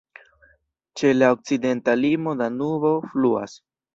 [1.01, 3.55] Ĉe la okcidenta limo Danubo fluas.